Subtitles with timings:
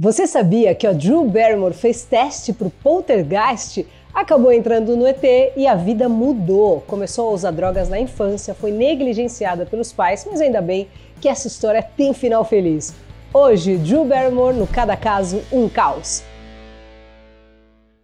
[0.00, 3.84] Você sabia que a Drew Barrymore fez teste para o Poltergeist?
[4.14, 5.24] Acabou entrando no ET
[5.56, 6.82] e a vida mudou.
[6.82, 10.88] Começou a usar drogas na infância, foi negligenciada pelos pais, mas ainda bem
[11.20, 12.94] que essa história tem final feliz.
[13.34, 16.22] Hoje, Drew Barrymore no Cada Caso, um caos.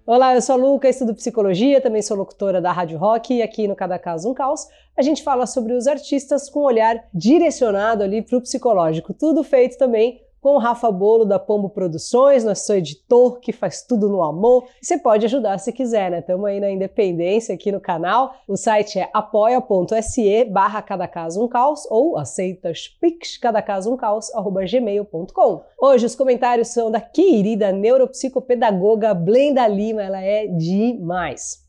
[0.04, 3.68] Olá, eu sou a Luca, estudo psicologia, também sou locutora da Rádio Rock e aqui
[3.68, 4.66] no Cada Caso um Caos
[4.96, 9.14] a gente fala sobre os artistas com um olhar direcionado ali para o psicológico.
[9.14, 14.10] Tudo feito também com o Rafa Bolo da Pombo Produções, nosso editor que faz tudo
[14.10, 14.66] no amor.
[14.78, 16.18] Você pode ajudar se quiser, né?
[16.18, 18.34] Estamos aí na Independência aqui no canal.
[18.46, 23.96] O site é apoia.se barra cada caso um caos ou aceitas pix cada caso um
[23.96, 25.62] caos arroba gmail.com.
[25.80, 31.63] Hoje os comentários são da querida neuropsicopedagoga Blenda Lima, ela é demais.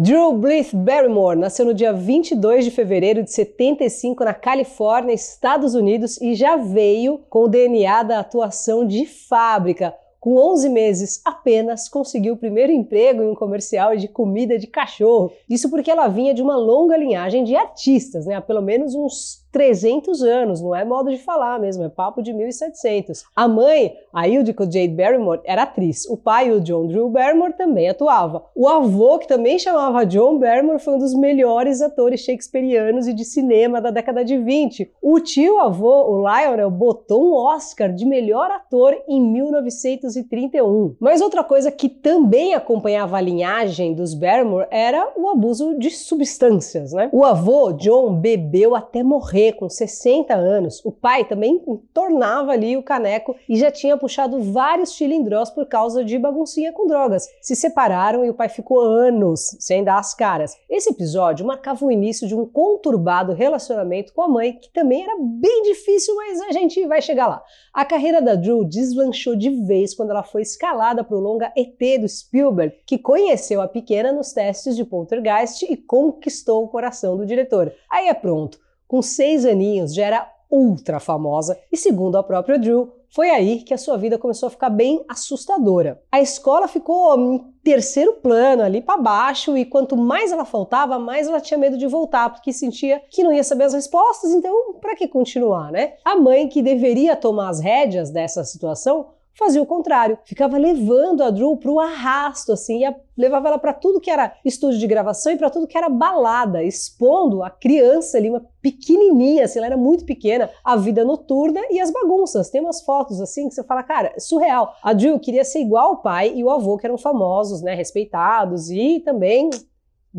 [0.00, 6.20] Drew Blythe Barrymore nasceu no dia 22 de fevereiro de 75 na Califórnia, Estados Unidos,
[6.20, 9.92] e já veio com o DNA da atuação de fábrica.
[10.20, 15.32] Com 11 meses apenas, conseguiu o primeiro emprego em um comercial de comida de cachorro.
[15.50, 18.36] Isso porque ela vinha de uma longa linhagem de artistas, né?
[18.36, 22.32] há pelo menos uns 300 anos, não é modo de falar mesmo, é papo de
[22.32, 23.24] 1700.
[23.34, 26.04] A mãe, a Ildiko Jade Barrymore, era atriz.
[26.06, 28.44] O pai, o John Drew Barrymore, também atuava.
[28.54, 33.24] O avô, que também chamava John Barrymore, foi um dos melhores atores shakespearianos e de
[33.24, 34.92] cinema da década de 20.
[35.02, 40.96] O tio-avô, o Lionel, botou um Oscar de melhor ator em 1931.
[41.00, 46.92] Mas outra coisa que também acompanhava a linhagem dos Barrymore era o abuso de substâncias,
[46.92, 47.08] né?
[47.12, 52.82] O avô, John, bebeu até morrer com 60 anos, o pai também tornava ali o
[52.82, 57.26] caneco e já tinha puxado vários cilindrós por causa de baguncinha com drogas.
[57.40, 60.56] Se separaram e o pai ficou anos sem dar as caras.
[60.68, 65.16] Esse episódio marcava o início de um conturbado relacionamento com a mãe, que também era
[65.18, 67.42] bem difícil, mas a gente vai chegar lá.
[67.72, 72.00] A carreira da Drew deslanchou de vez quando ela foi escalada para o longa ET
[72.00, 77.26] do Spielberg, que conheceu a pequena nos testes de Poltergeist e conquistou o coração do
[77.26, 77.72] diretor.
[77.90, 82.90] Aí é pronto com seis aninhos, já era ultra famosa e, segundo a própria Drew,
[83.10, 86.00] foi aí que a sua vida começou a ficar bem assustadora.
[86.12, 91.26] A escola ficou em terceiro plano, ali para baixo, e quanto mais ela faltava, mais
[91.26, 94.94] ela tinha medo de voltar, porque sentia que não ia saber as respostas, então para
[94.94, 95.94] que continuar, né?
[96.04, 99.06] A mãe, que deveria tomar as rédeas dessa situação,
[99.38, 103.72] fazia o contrário, ficava levando a Drew para o arrasto, assim, ia, levava ela para
[103.72, 108.18] tudo que era estúdio de gravação e para tudo que era balada, expondo a criança
[108.18, 112.50] ali, uma pequenininha, assim, ela era muito pequena, a vida noturna e as bagunças.
[112.50, 114.74] Tem umas fotos assim que você fala, cara, surreal.
[114.82, 118.70] A Drew queria ser igual ao pai e o avô, que eram famosos, né, respeitados
[118.70, 119.50] e também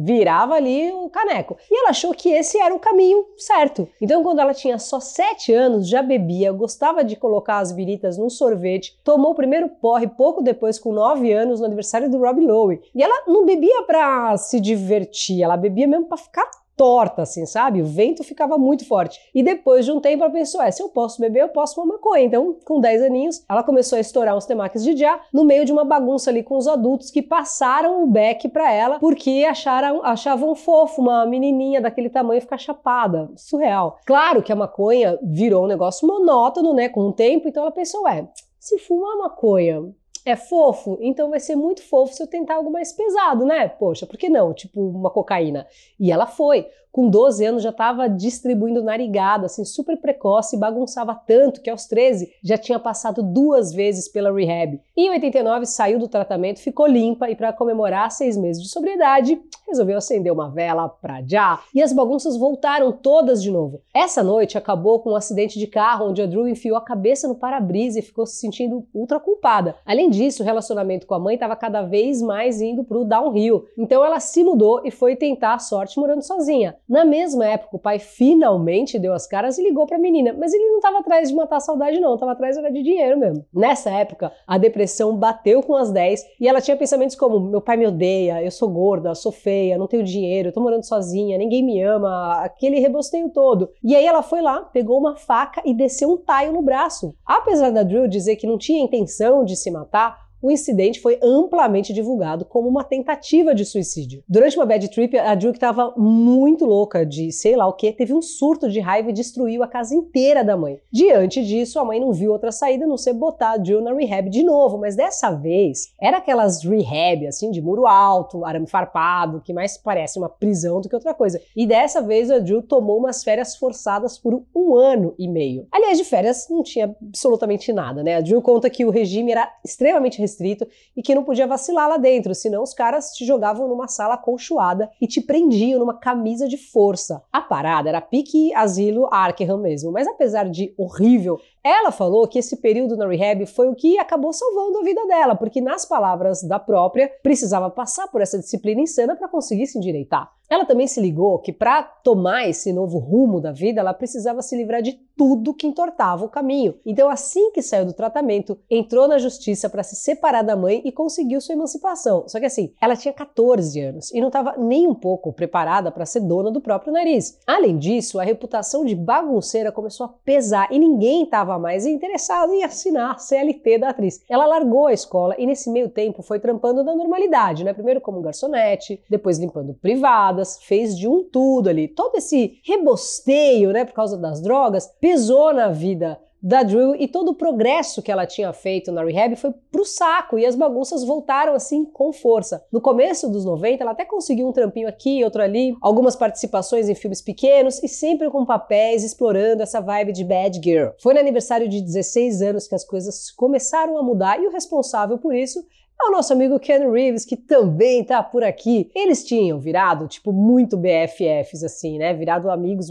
[0.01, 1.57] virava ali o caneco.
[1.69, 3.87] E ela achou que esse era o caminho certo.
[4.01, 8.29] Então, quando ela tinha só 7 anos, já bebia, gostava de colocar as biritas num
[8.29, 12.81] sorvete, tomou o primeiro porre pouco depois, com 9 anos, no aniversário do Rob Lowe.
[12.95, 16.49] E ela não bebia pra se divertir, ela bebia mesmo pra ficar
[16.79, 17.81] torta, assim, sabe?
[17.81, 19.19] O vento ficava muito forte.
[19.35, 21.97] E depois de um tempo ela pensou: é, se eu posso beber, eu posso fumar
[21.97, 22.23] maconha.
[22.23, 25.73] Então, com 10 aninhos, ela começou a estourar uns temaques de já no meio de
[25.73, 30.55] uma bagunça ali com os adultos que passaram o beck para ela porque acharam, achavam
[30.55, 33.29] fofo uma menininha daquele tamanho ficar chapada.
[33.35, 33.97] Surreal.
[34.05, 38.07] Claro que a maconha virou um negócio monótono, né, com o tempo, então ela pensou:
[38.07, 38.25] é,
[38.57, 39.83] se fumar maconha
[40.25, 43.67] é fofo, então vai ser muito fofo se eu tentar algo mais pesado, né?
[43.67, 44.53] Poxa, por que não?
[44.53, 45.67] Tipo uma cocaína.
[45.99, 51.13] E ela foi com 12 anos já estava distribuindo narigada, assim, super precoce e bagunçava
[51.13, 54.81] tanto que aos 13 já tinha passado duas vezes pela rehab.
[54.97, 59.39] E em 89 saiu do tratamento, ficou limpa e para comemorar seis meses de sobriedade,
[59.67, 61.61] resolveu acender uma vela pra já.
[61.73, 63.81] E as bagunças voltaram todas de novo.
[63.93, 67.35] Essa noite acabou com um acidente de carro onde a Drew enfiou a cabeça no
[67.35, 69.75] para-brisa e ficou se sentindo ultra culpada.
[69.85, 73.65] Além disso, o relacionamento com a mãe estava cada vez mais indo pro downhill.
[73.77, 76.75] Então ela se mudou e foi tentar a sorte morando sozinha.
[76.89, 80.51] Na mesma época, o pai finalmente deu as caras e ligou para a menina, mas
[80.51, 83.45] ele não estava atrás de matar a saudade, não, estava atrás de dinheiro mesmo.
[83.53, 87.77] Nessa época, a depressão bateu com as 10 e ela tinha pensamentos como: meu pai
[87.77, 91.79] me odeia, eu sou gorda, sou feia, não tenho dinheiro, tô morando sozinha, ninguém me
[91.79, 93.69] ama, aquele rebosteio todo.
[93.83, 97.13] E aí ela foi lá, pegou uma faca e desceu um taio no braço.
[97.23, 101.93] Apesar da Drew dizer que não tinha intenção de se matar, o incidente foi amplamente
[101.93, 104.23] divulgado como uma tentativa de suicídio.
[104.27, 107.91] Durante uma bad trip, a Jill, que estava muito louca de sei lá o que,
[107.91, 110.79] teve um surto de raiva e destruiu a casa inteira da mãe.
[110.91, 113.93] Diante disso, a mãe não viu outra saída a não ser botar a Jill na
[113.93, 119.41] rehab de novo, mas dessa vez era aquelas rehab, assim, de muro alto, arame farpado,
[119.41, 121.41] que mais parece uma prisão do que outra coisa.
[121.55, 125.67] E dessa vez a Jill tomou umas férias forçadas por um ano e meio.
[125.71, 128.15] Aliás, de férias não tinha absolutamente nada, né?
[128.15, 131.97] A Jill conta que o regime era extremamente restrito e que não podia vacilar lá
[131.97, 136.57] dentro, senão os caras te jogavam numa sala acolchoada e te prendiam numa camisa de
[136.57, 137.21] força.
[137.33, 142.57] A parada era pique asilo Arkham mesmo, mas apesar de horrível, ela falou que esse
[142.57, 146.59] período na rehab foi o que acabou salvando a vida dela, porque, nas palavras da
[146.59, 150.31] própria, precisava passar por essa disciplina insana para conseguir se endireitar.
[150.49, 154.57] Ela também se ligou que para tomar esse novo rumo da vida, ela precisava se
[154.57, 156.75] livrar de tudo que entortava o caminho.
[156.85, 160.91] Então, assim que saiu do tratamento, entrou na justiça para se separar da mãe e
[160.91, 162.23] conseguiu sua emancipação.
[162.27, 166.05] Só que assim, ela tinha 14 anos e não estava nem um pouco preparada para
[166.05, 167.37] ser dona do próprio nariz.
[167.45, 172.63] Além disso, a reputação de bagunceira começou a pesar e ninguém estava mais interessado em
[172.63, 174.23] assinar a CLT da atriz.
[174.29, 177.73] Ela largou a escola e nesse meio tempo foi trampando na normalidade, né?
[177.73, 181.87] Primeiro como garçonete, depois limpando privado fez de um tudo ali.
[181.87, 187.31] Todo esse rebosteio, né, por causa das drogas, pesou na vida da Drew e todo
[187.31, 191.53] o progresso que ela tinha feito na rehab foi pro saco e as bagunças voltaram
[191.53, 192.63] assim com força.
[192.71, 196.95] No começo dos 90, ela até conseguiu um trampinho aqui, outro ali, algumas participações em
[196.95, 200.91] filmes pequenos e sempre com papéis explorando essa vibe de bad girl.
[200.99, 205.17] Foi no aniversário de 16 anos que as coisas começaram a mudar e o responsável
[205.17, 205.61] por isso
[206.01, 208.89] é o nosso amigo Ken Reeves, que também tá por aqui.
[208.95, 212.13] Eles tinham virado, tipo, muito BFFs, assim, né?
[212.13, 212.89] Virado amigos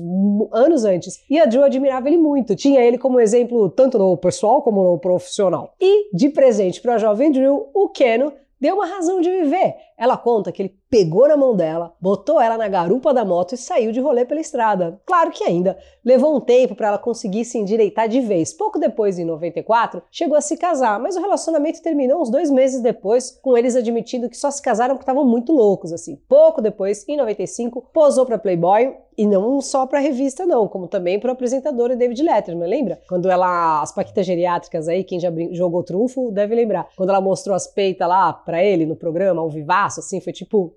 [0.52, 1.22] anos antes.
[1.28, 2.55] E a Joe admirava ele muito.
[2.55, 5.75] Tinha ele como exemplo tanto no pessoal como no profissional.
[5.81, 9.75] E, de presente para a jovem Drew, o Ken deu uma razão de viver.
[9.99, 13.59] Ela conta que ele pegou na mão dela, botou ela na garupa da moto e
[13.59, 15.00] saiu de rolê pela estrada.
[15.05, 18.55] Claro que ainda levou um tempo para ela conseguir se endireitar de vez.
[18.55, 22.81] Pouco depois, em 94, chegou a se casar, mas o relacionamento terminou uns dois meses
[22.81, 26.17] depois, com eles admitindo que só se casaram porque estavam muito loucos, assim.
[26.29, 31.19] Pouco depois, em 95, posou para Playboy e não só para revista não, como também
[31.19, 33.00] para o apresentador David Letterman, lembra?
[33.09, 36.89] Quando ela as paquitas geriátricas aí, quem já jogou trunfo deve lembrar.
[36.97, 39.50] Quando ela mostrou as peitas lá para ele no programa, ao
[39.88, 40.75] vivaço, assim, foi tipo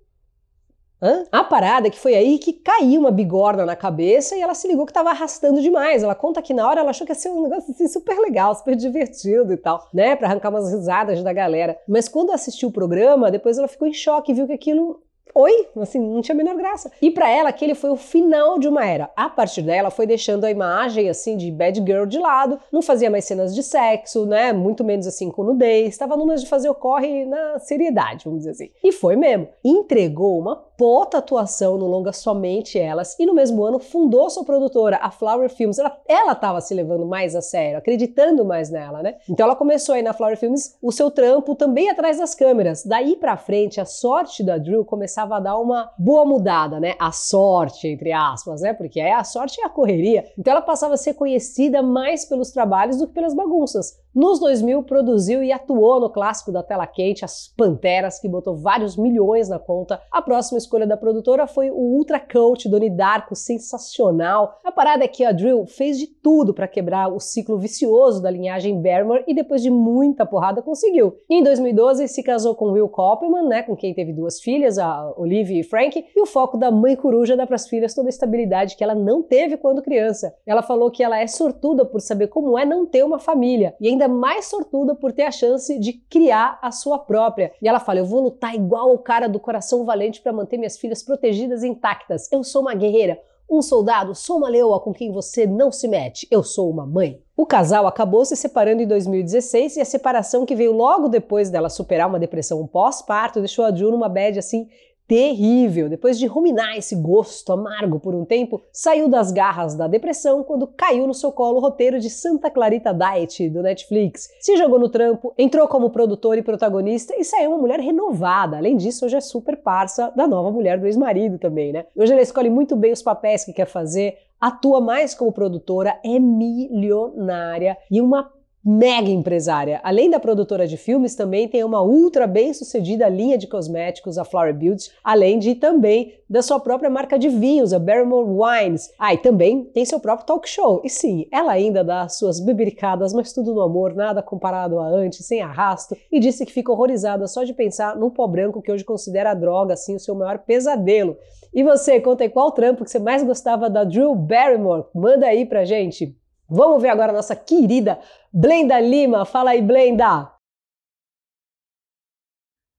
[1.03, 1.25] Hã?
[1.31, 4.85] A parada que foi aí que caiu uma bigorna na cabeça e ela se ligou
[4.85, 6.03] que estava arrastando demais.
[6.03, 8.53] Ela conta que na hora ela achou que ia ser um negócio assim super legal,
[8.53, 10.15] super divertido e tal, né?
[10.15, 11.75] Pra arrancar umas risadas da galera.
[11.87, 15.01] Mas quando assistiu o programa, depois ela ficou em choque, viu que aquilo
[15.33, 15.67] Oi?
[15.77, 16.91] Assim, não tinha a menor graça.
[17.01, 19.09] E para ela, aquele foi o final de uma era.
[19.15, 23.09] A partir dela, foi deixando a imagem, assim, de bad girl de lado, não fazia
[23.09, 24.51] mais cenas de sexo, né?
[24.51, 25.89] Muito menos, assim, com nudez.
[25.89, 28.71] Estava numa de fazer o corre na seriedade, vamos dizer assim.
[28.83, 29.47] E foi mesmo.
[29.63, 34.97] Entregou uma puta atuação no longa Somente Elas e no mesmo ano fundou sua produtora,
[34.99, 35.77] a Flower Films.
[35.77, 39.17] Ela, ela tava se levando mais a sério, acreditando mais nela, né?
[39.29, 42.83] Então ela começou aí na Flower Films o seu trampo também atrás das câmeras.
[42.83, 46.95] Daí pra frente, a sorte da Drew começava a dar uma boa mudada, né?
[46.97, 48.73] A sorte, entre aspas, né?
[48.73, 50.25] Porque é a sorte é a correria.
[50.35, 54.01] Então ela passava a ser conhecida mais pelos trabalhos do que pelas bagunças.
[54.13, 58.97] Nos 2000, produziu e atuou no clássico da tela quente, As Panteras, que botou vários
[58.97, 60.01] milhões na conta.
[60.11, 64.59] A próxima escolha da produtora foi o Ultra Coach Donnie Darko, sensacional.
[64.65, 68.29] A parada é que a Drill fez de tudo para quebrar o ciclo vicioso da
[68.29, 71.15] linhagem Barrymore e depois de muita porrada conseguiu.
[71.29, 75.61] Em 2012, se casou com Will Koppelman, né, com quem teve duas filhas, a Olivia
[75.61, 78.75] e Frank, e o foco da mãe coruja dá para as filhas toda a estabilidade
[78.75, 80.35] que ela não teve quando criança.
[80.45, 83.87] Ela falou que ela é sortuda por saber como é não ter uma família e
[83.87, 87.51] ainda ainda mais sortuda por ter a chance de criar a sua própria.
[87.61, 90.77] E ela fala: Eu vou lutar igual o cara do coração valente para manter minhas
[90.77, 92.31] filhas protegidas e intactas.
[92.31, 93.19] Eu sou uma guerreira.
[93.53, 96.25] Um soldado, sou uma leoa com quem você não se mete.
[96.31, 97.21] Eu sou uma mãe.
[97.35, 101.67] O casal acabou se separando em 2016 e a separação que veio logo depois dela
[101.67, 104.69] superar uma depressão pós-parto deixou a Ju numa bad assim
[105.11, 105.89] terrível.
[105.89, 110.65] Depois de ruminar esse gosto amargo por um tempo, saiu das garras da depressão quando
[110.65, 114.29] caiu no seu colo o roteiro de Santa Clarita Diet do Netflix.
[114.39, 118.55] Se jogou no trampo, entrou como produtor e protagonista e saiu uma mulher renovada.
[118.55, 121.87] Além disso, hoje é super parça da nova mulher do ex-marido também, né?
[121.93, 126.17] Hoje ela escolhe muito bem os papéis que quer fazer, atua mais como produtora, é
[126.19, 128.31] milionária e uma
[128.63, 129.79] mega empresária.
[129.83, 134.53] Além da produtora de filmes, também tem uma ultra bem-sucedida linha de cosméticos, a Flower
[134.53, 138.89] Beauty, além de também da sua própria marca de vinhos, a Barrymore Wines.
[138.97, 140.81] Ah, e também tem seu próprio talk show.
[140.83, 145.25] E sim, ela ainda dá suas bebericadas, mas tudo no amor, nada comparado a antes,
[145.25, 148.83] sem arrasto, e disse que fica horrorizada só de pensar no pó branco que hoje
[148.83, 151.17] considera a droga assim o seu maior pesadelo.
[151.53, 154.85] E você, conta aí qual trampo que você mais gostava da Drew Barrymore?
[154.95, 156.15] Manda aí pra gente.
[156.53, 157.97] Vamos ver agora a nossa querida
[158.33, 159.23] Blenda Lima.
[159.23, 160.35] Fala aí, Blenda!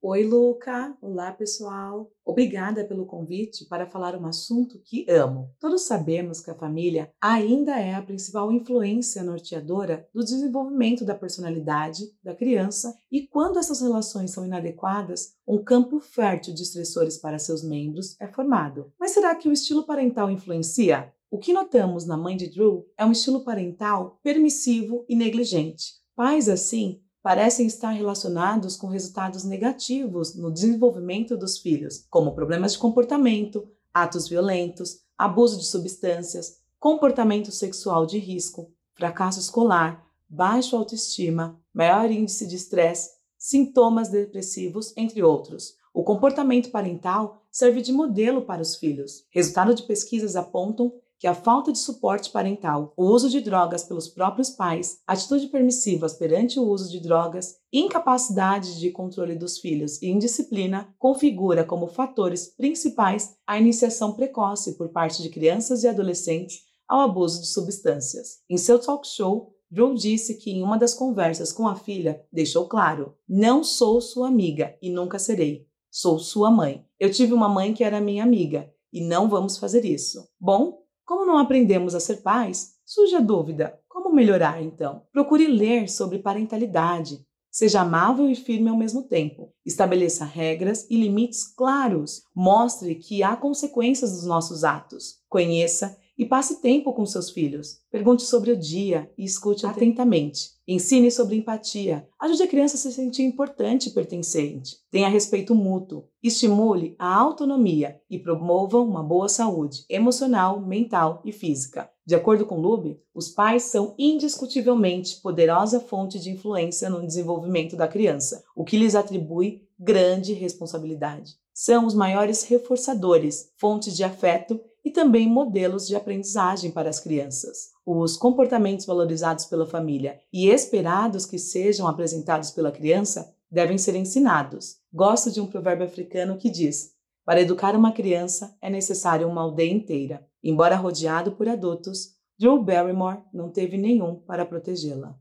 [0.02, 0.95] Oi, Luca!
[1.00, 2.12] Olá, pessoal!
[2.23, 5.55] Obrigada pelo convite para falar um assunto que amo.
[5.59, 12.14] Todos sabemos que a família ainda é a principal influência norteadora do desenvolvimento da personalidade
[12.23, 17.64] da criança e quando essas relações são inadequadas, um campo fértil de estressores para seus
[17.64, 18.93] membros é formado.
[19.00, 21.11] Mas será que o estilo parental influencia?
[21.33, 25.95] O que notamos na mãe de Drew é um estilo parental permissivo e negligente.
[26.15, 32.79] Pais assim parecem estar relacionados com resultados negativos no desenvolvimento dos filhos, como problemas de
[32.79, 42.11] comportamento, atos violentos, abuso de substâncias, comportamento sexual de risco, fracasso escolar, baixa autoestima, maior
[42.11, 43.09] índice de estresse,
[43.39, 45.77] sintomas depressivos, entre outros.
[45.95, 49.27] O comportamento parental serve de modelo para os filhos.
[49.31, 54.09] Resultados de pesquisas apontam que a falta de suporte parental, o uso de drogas pelos
[54.09, 60.09] próprios pais, atitude permissivas perante o uso de drogas, incapacidade de controle dos filhos e
[60.09, 66.57] indisciplina configura como fatores principais a iniciação precoce por parte de crianças e adolescentes
[66.88, 68.41] ao abuso de substâncias.
[68.50, 72.67] Em seu talk show, Drew disse que em uma das conversas com a filha deixou
[72.67, 75.69] claro: Não sou sua amiga e nunca serei.
[75.88, 76.85] Sou sua mãe.
[76.99, 80.29] Eu tive uma mãe que era minha amiga e não vamos fazer isso.
[80.38, 80.82] Bom,
[81.12, 85.02] como não aprendemos a ser pais, surge a dúvida: como melhorar então?
[85.12, 87.21] Procure ler sobre parentalidade.
[87.50, 89.52] Seja amável e firme ao mesmo tempo.
[89.62, 92.23] Estabeleça regras e limites claros.
[92.35, 95.16] Mostre que há consequências dos nossos atos.
[95.28, 97.81] Conheça e passe tempo com seus filhos.
[97.91, 100.50] Pergunte sobre o dia e escute atentamente.
[100.69, 102.07] Ensine sobre empatia.
[102.21, 104.76] Ajude a criança a se sentir importante e pertencente.
[104.88, 106.05] Tenha respeito mútuo.
[106.23, 111.91] Estimule a autonomia e promova uma boa saúde emocional, mental e física.
[112.07, 117.88] De acordo com Lube, os pais são indiscutivelmente poderosa fonte de influência no desenvolvimento da
[117.88, 121.33] criança, o que lhes atribui grande responsabilidade.
[121.52, 127.71] São os maiores reforçadores, fontes de afeto e também modelos de aprendizagem para as crianças.
[127.87, 134.77] Os comportamentos valorizados pela família e esperados que sejam apresentados pela criança devem ser ensinados.
[134.93, 136.93] Gosto de um provérbio africano que diz:
[137.25, 140.27] Para educar uma criança é necessário uma aldeia inteira.
[140.43, 145.15] Embora rodeado por adultos, Drew Barrymore não teve nenhum para protegê-la.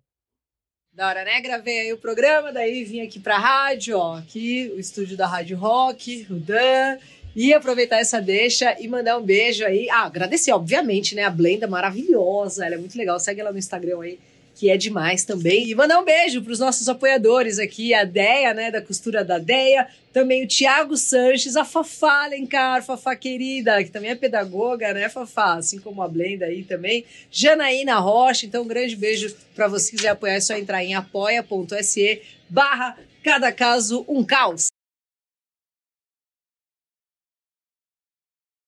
[0.94, 1.40] Da hora, né?
[1.40, 5.58] Gravei aí o programa, daí vim aqui pra rádio, ó, aqui o estúdio da Rádio
[5.58, 6.98] Rock, o Dan,
[7.36, 9.90] e aproveitar essa deixa e mandar um beijo aí.
[9.90, 11.24] Ah, agradecer, obviamente, né?
[11.24, 13.20] A Blenda maravilhosa, ela é muito legal.
[13.20, 14.20] Segue ela no Instagram aí,
[14.56, 15.70] que é demais também.
[15.70, 18.70] E mandar um beijo para os nossos apoiadores aqui, a Deia, né?
[18.70, 19.88] Da costura da Deia.
[20.12, 25.56] Também o Tiago Sanches, a Fafá Alencar, Fafá querida, que também é pedagoga, né, Fafá?
[25.56, 27.06] Assim como a Blenda aí também.
[27.32, 32.22] Janaína Rocha, então um grande beijo para você quiser apoiar, é só entrar em apoia.se
[32.50, 34.71] barra cada caso um caos.